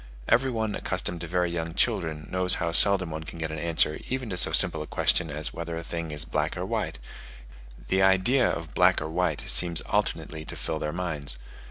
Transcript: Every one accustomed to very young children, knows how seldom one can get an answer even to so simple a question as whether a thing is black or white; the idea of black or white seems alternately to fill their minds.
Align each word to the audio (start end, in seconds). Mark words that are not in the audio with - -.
Every 0.27 0.49
one 0.49 0.73
accustomed 0.73 1.21
to 1.21 1.27
very 1.27 1.51
young 1.51 1.75
children, 1.75 2.27
knows 2.31 2.55
how 2.55 2.71
seldom 2.71 3.11
one 3.11 3.23
can 3.23 3.37
get 3.37 3.51
an 3.51 3.59
answer 3.59 3.99
even 4.09 4.31
to 4.31 4.35
so 4.37 4.51
simple 4.51 4.81
a 4.81 4.87
question 4.87 5.29
as 5.29 5.53
whether 5.53 5.77
a 5.77 5.83
thing 5.83 6.09
is 6.09 6.25
black 6.25 6.57
or 6.57 6.65
white; 6.65 6.97
the 7.89 8.01
idea 8.01 8.49
of 8.49 8.73
black 8.73 8.99
or 8.99 9.09
white 9.11 9.41
seems 9.47 9.81
alternately 9.81 10.43
to 10.43 10.55
fill 10.55 10.79
their 10.79 10.91
minds. 10.91 11.37